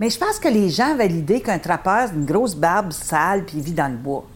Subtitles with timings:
[0.00, 3.44] Mais je pense que les gens avaient l'idée qu'un trappeur, c'est une grosse barbe sale
[3.44, 4.26] puis il vit dans le bois.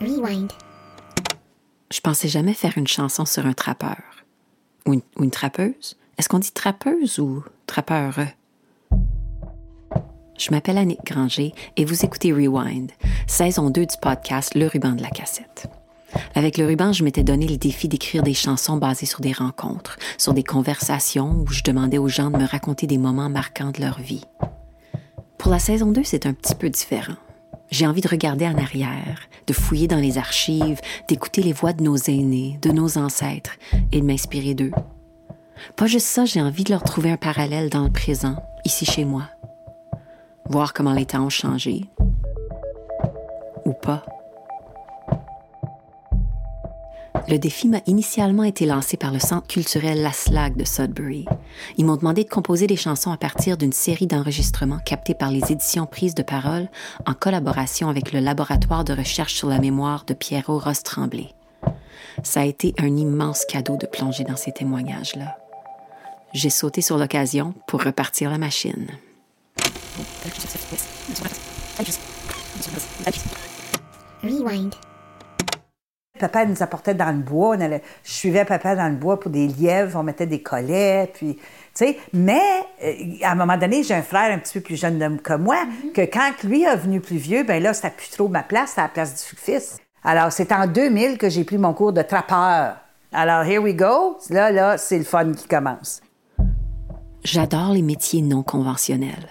[0.00, 0.50] Rewind.
[1.92, 3.98] Je pensais jamais faire une chanson sur un trappeur.
[4.86, 5.98] Ou une, ou une trappeuse.
[6.16, 8.14] Est-ce qu'on dit trappeuse ou trappeur?
[10.38, 12.90] Je m'appelle Annick Granger et vous écoutez Rewind,
[13.26, 15.68] saison 2 du podcast Le ruban de la cassette.
[16.34, 19.98] Avec le ruban, je m'étais donné le défi d'écrire des chansons basées sur des rencontres,
[20.18, 23.80] sur des conversations où je demandais aux gens de me raconter des moments marquants de
[23.80, 24.24] leur vie.
[25.38, 27.16] Pour la saison 2, c'est un petit peu différent.
[27.70, 31.82] J'ai envie de regarder en arrière, de fouiller dans les archives, d'écouter les voix de
[31.84, 33.56] nos aînés, de nos ancêtres
[33.92, 34.72] et de m'inspirer d'eux.
[35.76, 39.04] Pas juste ça, j'ai envie de leur trouver un parallèle dans le présent, ici chez
[39.04, 39.28] moi.
[40.48, 41.84] Voir comment les temps ont changé.
[43.64, 44.04] Ou pas.
[47.28, 51.26] Le défi m'a initialement été lancé par le Centre culturel La Slag de Sudbury.
[51.76, 55.52] Ils m'ont demandé de composer des chansons à partir d'une série d'enregistrements captés par les
[55.52, 56.68] éditions Prises de Parole
[57.06, 61.28] en collaboration avec le Laboratoire de recherche sur la mémoire de Pierrot Ross Tremblay.
[62.22, 65.36] Ça a été un immense cadeau de plonger dans ces témoignages-là.
[66.32, 68.88] J'ai sauté sur l'occasion pour repartir la machine.
[74.22, 74.89] Rewind.
[76.20, 77.56] Papa nous apportait dans le bois.
[77.56, 79.98] On allait- je suivais papa dans le bois pour des lièvres.
[79.98, 81.10] On mettait des collets.
[81.12, 81.42] Puis, tu
[81.74, 82.40] sais, mais
[82.84, 85.64] euh, à un moment donné, j'ai un frère un petit peu plus jeune que moi,
[85.94, 88.82] que quand lui est venu plus vieux, ben là, c'était plus trop ma place, c'était
[88.82, 89.78] la place du fils.
[90.04, 92.76] Alors, c'est en 2000 que j'ai pris mon cours de trappeur.
[93.12, 94.18] Alors, here we go.
[94.30, 96.00] Là, là, c'est le fun qui commence.
[97.24, 99.28] J'adore les métiers non conventionnels.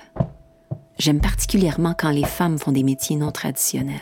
[0.99, 3.95] J'aime particulièrement quand les femmes font des métiers non traditionnels.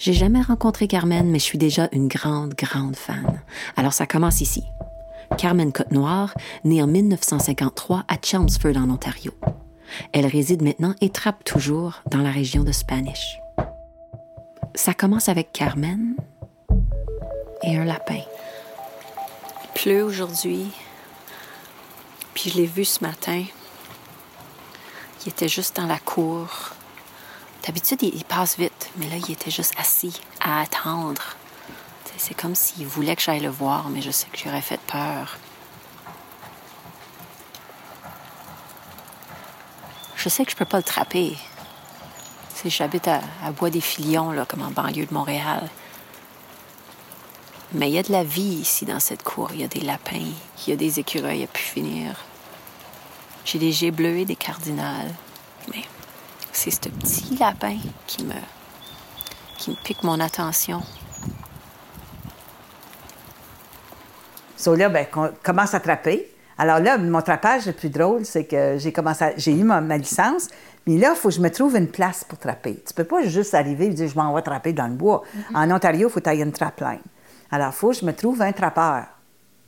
[0.00, 3.42] J'ai jamais rencontré Carmen, mais je suis déjà une grande, grande fan.
[3.76, 4.64] Alors ça commence ici.
[5.36, 6.32] Carmen Côte-Noire,
[6.64, 9.34] née en 1953 à Chelmsford, en Ontario.
[10.14, 13.42] Elle réside maintenant et trappe toujours dans la région de Spanish.
[14.74, 16.14] Ça commence avec Carmen
[17.62, 18.22] et un lapin.
[19.64, 20.70] Il pleut aujourd'hui,
[22.32, 23.44] puis je l'ai vu ce matin.
[25.26, 26.74] Il était juste dans la cour.
[27.66, 31.36] D'habitude, il, passe vite, mais là, il était juste assis à attendre.
[32.16, 35.38] C'est comme s'il voulait que j'aille le voir, mais je sais que j'aurais fait peur.
[40.16, 41.36] Je sais que je peux pas le trapper.
[42.66, 43.22] J'habite à,
[43.56, 45.70] Bois-des-Filions, là, comme en banlieue de Montréal.
[47.72, 49.48] Mais il y a de la vie ici dans cette cour.
[49.54, 52.16] Il y a des lapins, il y a des écureuils à pu finir.
[53.46, 55.14] J'ai des geais bleus et des cardinales.
[55.72, 55.84] Mais
[56.52, 58.34] c'est ce petit lapin qui me,
[59.58, 60.82] qui me pique mon attention.
[64.56, 66.30] So là, ben, qu'on commence à trapper.
[66.58, 69.80] Alors là, mon trappage le plus drôle, c'est que j'ai commencé à- j'ai eu ma,
[69.80, 70.48] ma licence,
[70.86, 72.82] mais là, il faut que je me trouve une place pour trapper.
[72.86, 75.22] Tu peux pas juste arriver et dire je m'en vais trapper dans le bois.
[75.54, 77.00] En Ontario, il faut tailler une trapline.
[77.50, 79.04] Alors, il faut que je me trouve un trappeur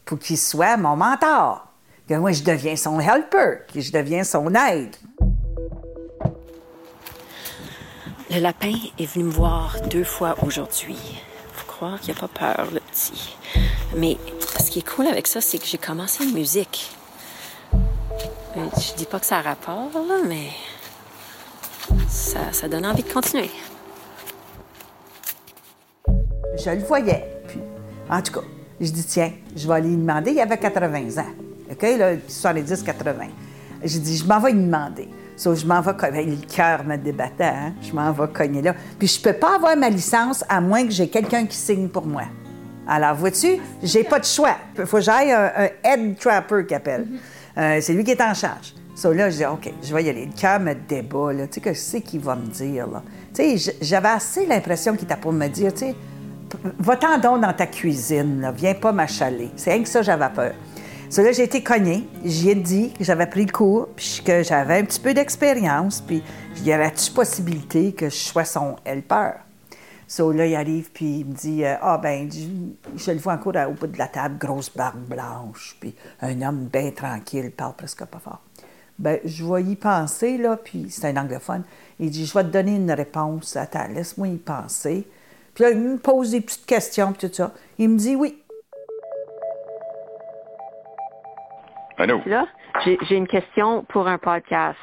[0.05, 1.67] pour qu'il soit mon mentor.
[2.07, 4.95] Que moi, je deviens son helper, que je deviens son aide.
[8.35, 10.97] Le lapin est venu me voir deux fois aujourd'hui.
[11.53, 13.37] Faut croire qu'il n'a pas peur, le petit.
[13.95, 14.17] Mais
[14.59, 16.91] ce qui est cool avec ça, c'est que j'ai commencé une musique.
[17.75, 19.91] Euh, Je dis pas que ça a rapport,
[20.27, 20.49] mais
[22.09, 23.51] ça, donne envie de continuer.
[26.57, 27.27] Je le voyais.
[27.49, 27.61] Puis,
[28.09, 28.47] en tout cas,
[28.81, 30.31] je dis, tiens, je vais aller lui demander.
[30.31, 31.33] Il avait 80 ans.
[31.71, 33.27] OK, là, 70, 80.
[33.85, 35.11] J'ai dit, je m'en vais lui demander.
[35.43, 36.25] Sauf je m'en vais cogner.
[36.25, 37.73] Le cœur me débattait, hein?
[37.83, 38.77] Je m'en vais cogner là.
[38.97, 42.07] Puis je peux pas avoir ma licence à moins que j'ai quelqu'un qui signe pour
[42.07, 42.23] moi.
[42.87, 44.57] Alors, vois-tu, j'ai pas de choix.
[44.79, 47.09] Il faut que j'aille un, un head trapper qui appelle.
[47.59, 48.73] Euh, c'est lui qui est en charge.
[48.95, 50.27] So là, je dis, OK, je vais y aller.
[50.27, 51.49] Le cœur me débat, là.
[51.49, 53.03] Tu sais, que sais qu'il va me dire, là.
[53.35, 55.87] Tu sais, j'avais assez l'impression qu'il était pour me dire, tu
[56.79, 59.51] Va-t'en dans ta cuisine, viens pas m'achaler.
[59.57, 60.53] C'est rien que ça, j'avais peur.
[61.13, 62.09] So là, j'ai été cognée.
[62.25, 66.01] J'y ai dit que j'avais pris le cours, puis que j'avais un petit peu d'expérience,
[66.01, 66.23] puis
[66.57, 69.33] il y aurait-tu possibilité que je sois son helper?
[70.09, 72.31] So là, il arrive, puis il me dit euh, Ah, ben,
[72.97, 76.71] je, le vois encore au bout de la table, grosse barbe blanche, puis un homme
[76.73, 78.41] bien tranquille, parle presque pas fort.
[78.99, 81.65] Ben, je vais y penser, là, puis c'est un anglophone.
[82.01, 83.55] Il dit Je vais te donner une réponse.
[83.57, 85.07] Attends, laisse-moi y penser.
[85.53, 87.53] Puis là, il me pose des petites questions, puis tout ça.
[87.79, 88.42] Il me dit Oui.
[92.03, 92.21] Allô?
[92.27, 92.49] Là,
[92.85, 94.77] j'ai une question pour un podcast.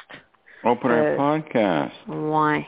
[0.62, 1.94] Prend Euh, un podcast.
[2.08, 2.66] Ouais.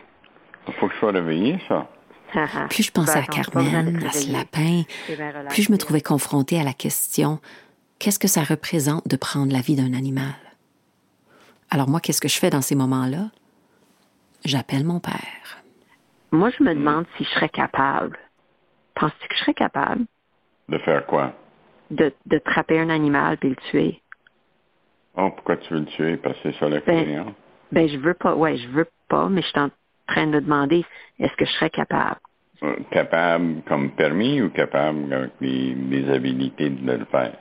[0.69, 1.89] Il faut que je sois réveillé, ça.
[2.69, 4.83] Plus je pensais à Carmen, à ce lapin,
[5.51, 7.41] plus je me trouvais confrontée à la question
[7.99, 10.35] qu'est-ce que ça représente de prendre la vie d'un animal?
[11.71, 13.31] Alors moi, qu'est-ce que je fais dans ces moments-là?
[14.45, 15.63] J'appelle mon père.
[16.31, 18.19] Moi, je me demande si je serais capable.
[18.95, 20.05] Penses-tu que je serais capable?
[20.69, 21.33] De faire quoi?
[21.91, 24.03] de, de trapper un animal puis le tuer?
[25.17, 26.17] Oh, pourquoi tu veux le tuer?
[26.17, 27.33] Parce que c'est ça l'expérience.
[27.71, 28.35] Ben, je veux pas.
[28.35, 29.71] Ouais, je veux pas, mais je suis en
[30.07, 30.85] train de me demander
[31.19, 32.21] est-ce que je serais capable?
[32.63, 37.37] Euh, Capable comme permis ou capable avec les, les habilités de le faire?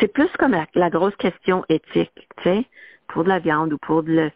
[0.00, 2.64] C'est plus comme la, la grosse question éthique, tu sais,
[3.08, 4.30] pour de la viande ou pour de le,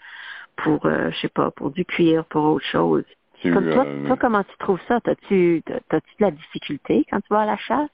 [0.56, 3.04] pour, euh, je sais pas, pour du cuir, pour autre chose.
[3.40, 5.00] Tu, Comme toi, euh, toi, comment tu trouves ça?
[5.00, 7.88] T'as-tu, t'as-tu de la difficulté quand tu vas à la chasse?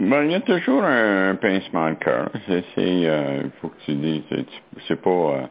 [0.00, 2.30] Ben, il y a toujours un, un pincement de cœur.
[2.46, 4.22] C'est, c'est, euh, il faut que tu dis,
[4.88, 5.46] c'est, pas, euh,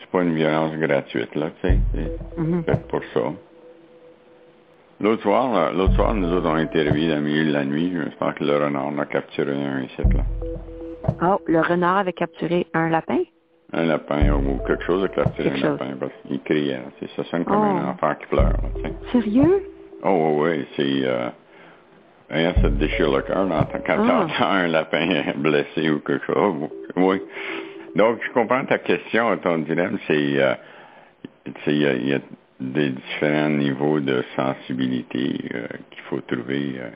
[0.00, 1.78] c'est pas une violence gratuite, là, tu sais.
[1.94, 2.64] C'est Mhm.
[2.64, 3.32] fait pour ça.
[5.00, 7.64] L'autre soir, là, l'autre soir, nous autres, on été réveillés dans le milieu de la
[7.64, 7.92] nuit.
[7.94, 10.24] Je pense que le renard en a capturé un ici, là.
[11.22, 13.18] Oh, le renard avait capturé un lapin?
[13.72, 15.80] Un lapin ou quelque chose a capturé Quelque un chose.
[15.80, 16.80] lapin parce qu'il criait.
[17.14, 17.76] Ça sonne comme Oh.
[17.78, 18.90] un enfant qui pleure, là.
[19.12, 19.62] Sérieux?
[20.02, 21.06] Oh, oui, oui, c'est...
[21.06, 21.28] Euh,
[22.28, 24.24] ça te déchire le cœur quand tu Ah.
[24.24, 26.68] entends un lapin blessé ou quelque chose.
[26.96, 27.20] Oui.
[27.94, 30.42] Donc, je comprends ta question, ton dilemme, c'est...
[30.42, 30.54] Euh,
[31.68, 32.18] il y, a- il y a
[32.60, 36.90] des différents niveaux de sensibilité euh, qu'il faut trouver euh,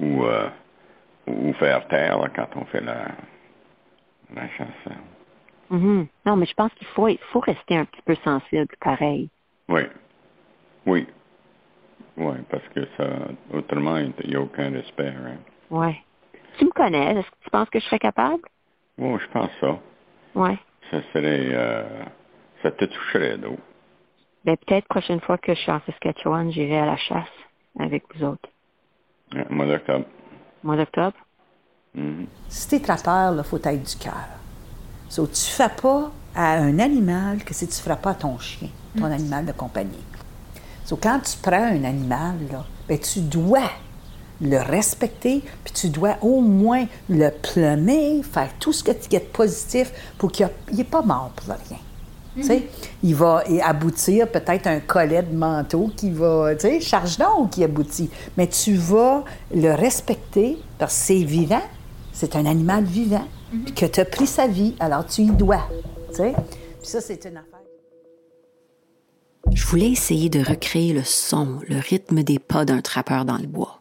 [0.00, 0.48] ou, euh,
[1.26, 3.06] ou faire taire là, quand on fait la,
[4.34, 4.68] la chasse.
[4.90, 4.94] hein.
[5.70, 6.06] Mhm.
[6.26, 9.30] Non, mais je pense qu'il faut, il faut rester un petit peu sensible, pareil.
[9.68, 9.82] Oui.
[10.86, 11.06] Oui.
[12.16, 13.06] Oui, parce que ça,
[13.52, 15.08] autrement, il n'y a aucun respect.
[15.08, 15.36] Hein.
[15.70, 15.98] Ouais.
[16.58, 18.42] Tu me connais, est-ce que tu penses que je serais capable?
[18.96, 19.78] Bon, je pense ça.
[20.34, 20.58] Ouais.
[20.90, 22.04] Ça serait, euh,
[22.62, 23.56] ça te toucherait d'eau.
[24.44, 27.28] Ben, peut-être prochaine fois que je suis en Saskatchewan, j'irai à la chasse
[27.78, 28.48] avec vous autres.
[29.34, 30.06] Ouais, mois d'octobre.
[30.62, 31.16] Mois d'octobre?
[31.94, 32.26] Mhm.
[32.48, 34.28] Si t'es trappeur, il faut être du cœur.
[35.08, 38.68] So, tu fais pas à un animal que si tu feras pas à ton chien,
[38.96, 40.04] ton animal de compagnie.
[40.86, 43.70] So, quand tu prends un animal, là, ben, tu dois
[44.40, 49.18] le respecter, puis tu dois au moins le plumer, faire tout ce que tu de
[49.18, 51.78] positif pour qu'il n'est pas mort pour rien.
[53.02, 57.64] Il va aboutir peut-être un collet de manteau qui va, tu sais, charge d'eau qui
[57.64, 58.10] aboutit.
[58.36, 61.62] Mais tu vas le respecter parce que c'est vivant,
[62.12, 63.24] c'est un animal vivant,
[63.64, 65.66] puis que tu as pris sa vie, alors tu y dois.
[66.14, 66.34] Puis
[66.82, 67.65] ça, c'est une affaire.
[69.56, 73.46] Je voulais essayer de recréer le son, le rythme des pas d'un trappeur dans le
[73.46, 73.80] bois.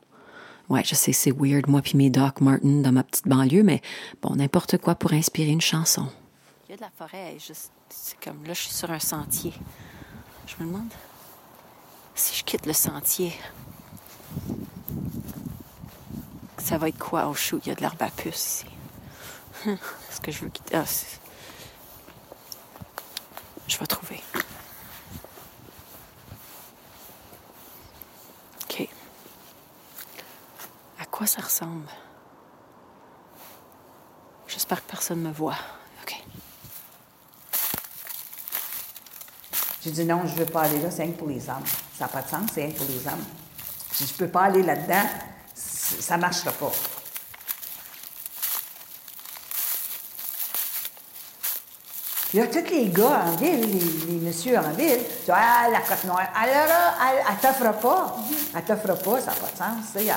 [0.70, 3.82] Ouais, je sais, c'est weird, moi puis mes Doc Martin dans ma petite banlieue, mais
[4.22, 6.08] bon, n'importe quoi pour inspirer une chanson.
[6.68, 9.54] Il y a de la forêt, juste, c'est comme là, je suis sur un sentier.
[10.48, 10.92] Je me demande
[12.16, 13.34] si je quitte le sentier,
[16.58, 17.28] ça va être quoi?
[17.30, 18.66] Oh shoot, il y a de l'herbe ici.
[19.68, 20.78] Est-ce que je veux quitter?
[20.78, 20.86] Ah,
[23.68, 24.22] je vais trouver.
[28.70, 28.88] OK.
[31.00, 31.88] À ça ressemble?
[34.48, 35.58] J'espère que personne me voit.
[36.04, 36.24] OK.
[39.82, 41.66] J'ai dit non, je ne veux pas aller là, c'est rien que pour les hommes.
[41.98, 43.24] Ça n'a pas de sens, c'est rien que pour les hommes.
[43.94, 45.10] Je ne peux pas aller là-dedans,
[45.54, 46.72] ça ne marchera pas.
[52.30, 56.04] Puis là, tous les gars en ville, les, messieurs en ville, tu ah, la cote
[56.04, 56.50] noire, elle,
[57.30, 58.18] elle t'offre pas.
[58.54, 60.10] Elle t'offre pas, ça n'a pas de sens, tu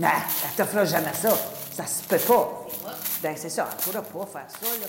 [0.00, 1.36] non, elle t'offre jamais ça.
[1.76, 2.66] Ça se peut pas.
[3.22, 4.86] Ben, c'est ça, elle pourra pas faire ça, là.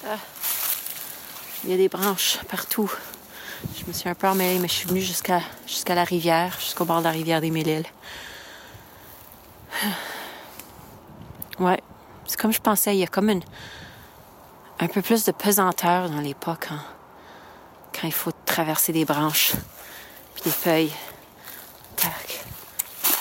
[0.00, 0.22] sais,
[1.64, 2.90] Il y a des branches partout.
[3.78, 5.42] Je me suis un peu emmêlée, mais je suis venue jusqu'à
[5.94, 7.86] la rivière, jusqu'au bord de la rivière des Mille-Îles.
[11.60, 11.80] Ouais,
[12.26, 12.96] c'est comme je pensais.
[12.96, 13.44] Il y a comme une,
[14.80, 16.80] un peu plus de pesanteur dans les pas quand,
[17.92, 19.52] quand il faut traverser des branches
[20.44, 20.92] des feuilles.
[21.96, 22.12] Tac,
[23.02, 23.16] tac.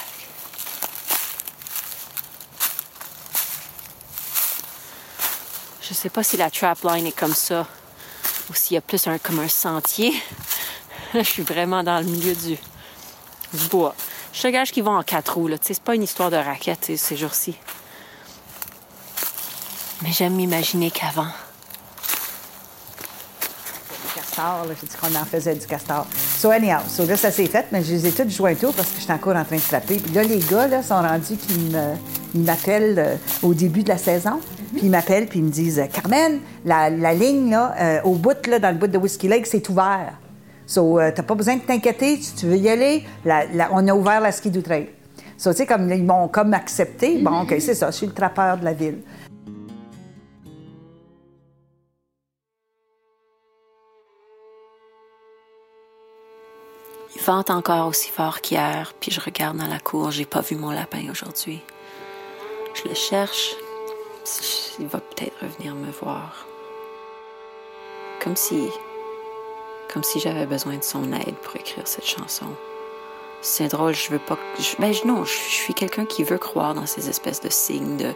[5.82, 7.68] Je sais pas si la trap line est comme ça
[8.50, 10.12] ou s'il y a plus un, comme un sentier.
[11.14, 12.58] Là, je suis vraiment dans le milieu du,
[13.70, 13.96] bois.
[14.34, 15.50] Je te gage qu'ils vont en quatre roues.
[15.62, 17.56] C'est pas une histoire de raquette ces jours-ci.
[20.02, 21.32] Mais j'aime m'imaginer qu'avant,
[24.14, 26.06] castor, j'ai dit qu'on en faisait du castor.
[26.44, 29.00] So anyhow, so là, ça s'est fait, mais je les ai toutes autour parce que
[29.00, 29.96] j'étais encore en train de frapper.
[29.96, 34.42] Puis là, les gars, là, sont rendus qu'ils m'appellent euh, au début de la saison.
[34.74, 38.16] Puis ils m'appellent, puis ils me disent, euh, Carmen, la, la ligne, là, euh, au
[38.16, 40.16] bout, là, dans le bout de Whiskey Lake, c'est ouvert.
[40.66, 43.88] So, euh, t'as pas besoin de t'inquiéter, si tu veux y aller, la- la- on
[43.88, 44.90] a ouvert la ski trail.
[45.38, 48.12] So, tu sais, comme ils m'ont comme accepté, bon, OK, c'est ça, je suis le
[48.14, 48.98] trappeur de la ville.
[57.24, 60.72] Vente encore aussi fort qu'hier, puis je regarde dans la cour, j'ai pas vu mon
[60.72, 61.62] lapin aujourd'hui.
[62.74, 63.56] Je le cherche,
[64.80, 66.46] il va peut-être revenir me voir.
[68.22, 68.70] Comme si.
[69.92, 72.48] Comme si j'avais besoin de son aide pour écrire cette chanson.
[73.42, 74.38] C'est drôle, je veux pas.
[74.58, 78.14] Je, ben non, je, suis quelqu'un qui veut croire dans ces espèces de signes de,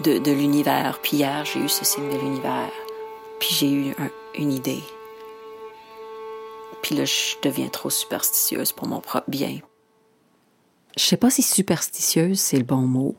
[0.00, 0.98] de, de l'univers.
[1.02, 2.70] Puis hier, j'ai eu ce signe de l'univers.
[3.38, 3.94] Puis j'ai eu
[4.34, 4.82] une idée.
[6.84, 9.60] Puis là, je deviens trop superstitieuse pour mon propre bien.
[10.98, 13.16] Je sais pas si superstitieuse, c'est le bon mot.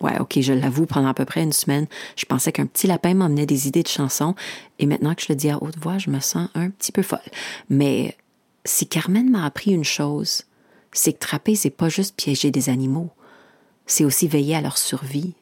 [0.00, 3.14] Ouais, ok, je l'avoue, pendant à peu près une semaine, je pensais qu'un petit lapin
[3.14, 4.36] m'emmenait des idées de chansons,
[4.78, 7.02] et maintenant que je le dis à haute voix, je me sens un petit peu
[7.02, 7.18] folle.
[7.68, 8.16] Mais
[8.64, 10.44] si Carmen m'a appris une chose,
[10.92, 13.10] c'est que trapper, c'est pas juste piéger des animaux,
[13.86, 15.34] c'est aussi veiller à leur survie,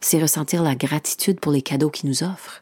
[0.00, 2.61] c'est ressentir la gratitude pour les cadeaux qu'ils nous offrent.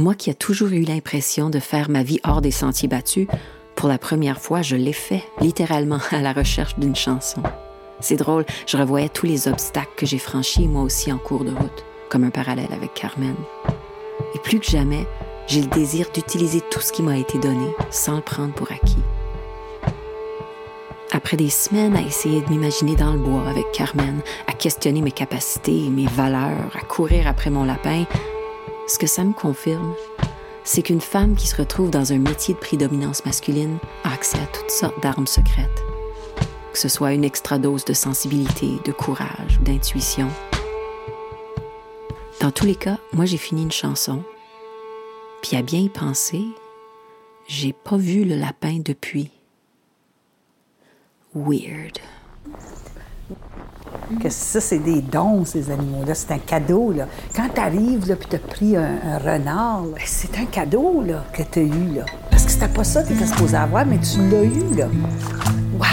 [0.00, 3.28] Moi qui ai toujours eu l'impression de faire ma vie hors des sentiers battus,
[3.74, 7.42] pour la première fois, je l'ai fait, littéralement, à la recherche d'une chanson.
[8.00, 11.50] C'est drôle, je revoyais tous les obstacles que j'ai franchis moi aussi en cours de
[11.50, 13.34] route, comme un parallèle avec Carmen.
[14.34, 15.06] Et plus que jamais,
[15.46, 18.96] j'ai le désir d'utiliser tout ce qui m'a été donné sans le prendre pour acquis.
[21.12, 25.12] Après des semaines à essayer de m'imaginer dans le bois avec Carmen, à questionner mes
[25.12, 28.06] capacités et mes valeurs, à courir après mon lapin,
[28.90, 29.94] ce que ça me confirme,
[30.64, 34.46] c'est qu'une femme qui se retrouve dans un métier de prédominance masculine a accès à
[34.46, 35.84] toutes sortes d'armes secrètes.
[36.72, 40.26] Que ce soit une extra dose de sensibilité, de courage, d'intuition.
[42.40, 44.24] Dans tous les cas, moi j'ai fini une chanson.
[45.40, 46.44] Puis à bien y penser,
[47.46, 49.30] j'ai pas vu le lapin depuis.
[51.32, 52.00] Weird
[54.18, 56.14] que ça, c'est des dons, ces animaux-là.
[56.14, 57.06] C'est un cadeau, là.
[57.34, 61.24] Quand tu arrives, là, puis tu as pris un, renard, ben, c'est un cadeau, là,
[61.32, 62.04] que tu as eu, là.
[62.30, 64.86] Parce que c'était pas ça que tu étais supposé avoir, mais tu l'as eu, là.
[65.78, 65.86] Wow!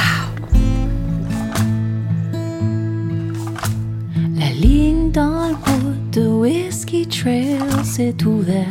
[4.39, 8.67] La ligne dans le bout de Whiskey Trail s'est ouverte.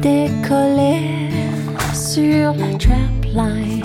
[0.00, 1.19] Décollé
[2.20, 3.84] sur la trap line.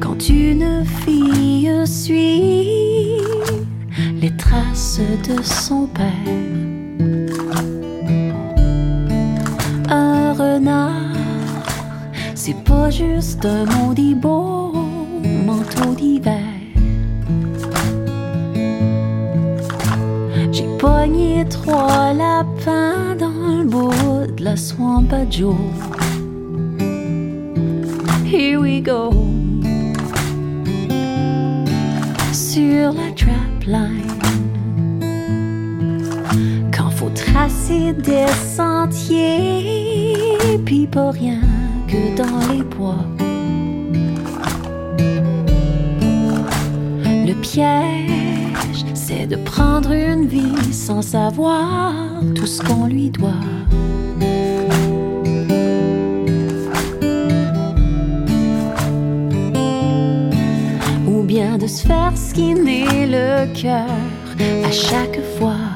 [0.00, 3.20] Quand une fille suit
[4.20, 6.32] les traces de son père.
[9.88, 11.14] Un renard,
[12.34, 13.66] c'est pas juste un
[14.14, 14.72] beau
[15.46, 16.54] manteau d'hiver.
[20.50, 25.54] J'ai pogné trois lapins dans le bout de la swamp à Joe.
[28.24, 29.10] Here we go.
[32.32, 34.02] Sur la trap line.
[36.76, 38.26] Quand faut tracer des
[38.56, 40.14] sentiers,
[40.64, 41.40] puis pas rien
[41.88, 43.04] que dans les bois.
[47.26, 48.25] Le piège,
[49.26, 51.92] de prendre une vie sans savoir
[52.34, 53.30] tout ce qu'on lui doit.
[61.08, 63.88] Ou bien de se faire skinner le cœur
[64.64, 65.75] à chaque fois.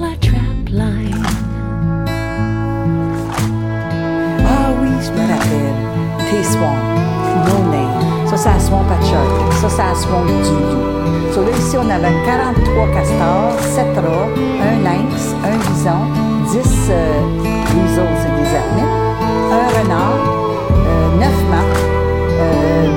[0.00, 1.22] La trap line
[4.40, 5.76] Ah oui, je me rappelle.
[6.30, 6.80] T-Swamp,
[7.46, 8.26] No Name.
[8.26, 9.52] Ça, c'est à Swamp at Shark.
[9.60, 11.34] Ça, c'est à Swamp du Loup.
[11.34, 14.28] So, là, ici, on avait 43 castors, 7 rats,
[14.64, 16.08] un lynx, un bison,
[16.50, 17.20] 10 euh,
[17.76, 18.96] weasels, c'est des ermites,
[19.52, 20.20] un renard,
[20.86, 21.84] euh, 9 martres,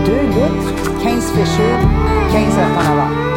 [0.05, 1.83] 2 loutres, 15 fichures,
[2.31, 3.25] 15 enfants laveurs.
[3.25, 3.34] Qu'est-ce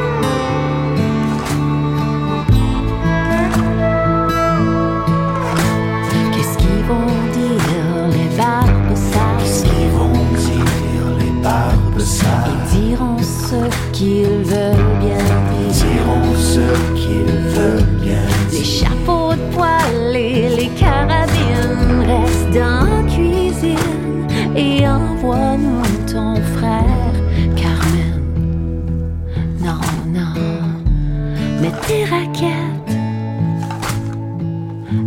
[31.61, 32.97] mets tes raquettes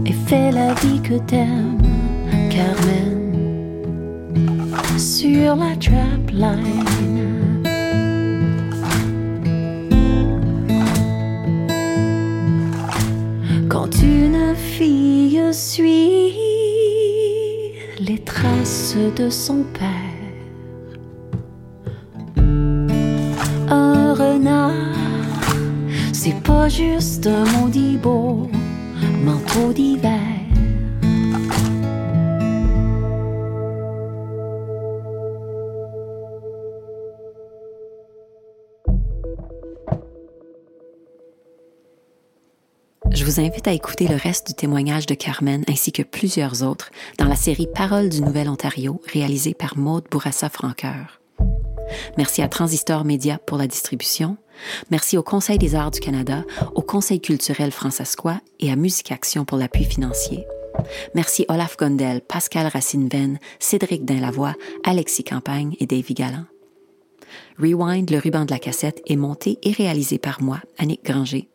[0.06, 1.78] et fais la vie que t'aimes,
[2.50, 3.20] Carmen.
[4.98, 7.62] Sur la trap line.
[13.70, 16.34] Quand une fille suit
[18.00, 20.01] les traces de son père,
[26.72, 28.50] juste un maudit beau
[29.24, 30.20] manteau d'hiver.
[43.12, 46.90] Je vous invite à écouter le reste du témoignage de Carmen ainsi que plusieurs autres
[47.18, 51.20] dans la série Paroles du Nouvel Ontario réalisée par Maude Bourassa-Francoeur.
[52.18, 54.38] Merci à Transistor Média pour la distribution.
[54.90, 56.44] Merci au Conseil des arts du Canada,
[56.76, 60.46] au Conseil culturel francescois et à Musique Action pour l'appui financier.
[61.16, 66.46] Merci Olaf Gondel, Pascal Racine-Venn, Cédric Dainlavoie, Alexis Campagne et Davy Galland.
[67.60, 71.50] Rewind, le ruban de la cassette, est monté et réalisé par moi, Annick Granger.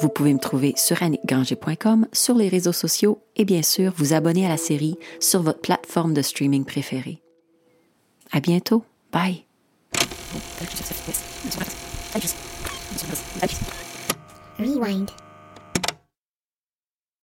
[0.00, 4.44] Vous pouvez me trouver sur annickgranger.com, sur les réseaux sociaux et bien sûr vous abonner
[4.44, 7.20] à la série sur votre plateforme de streaming préférée.
[8.32, 8.84] À bientôt.
[9.12, 9.44] Bye.
[14.58, 15.12] Rewind.